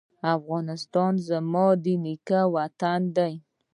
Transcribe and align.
افغانستان 0.35 1.13
زما 1.29 1.65
د 1.83 1.85
نیکه 2.03 2.41
وطن 2.55 3.01
دی 3.15 3.33